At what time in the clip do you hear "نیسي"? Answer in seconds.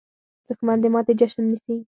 1.51-1.75